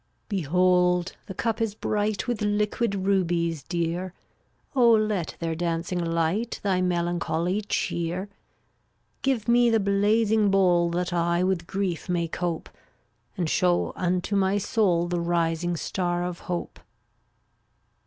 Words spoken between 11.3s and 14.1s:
with grief may cope, And show